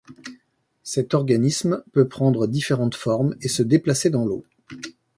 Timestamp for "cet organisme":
0.81-1.83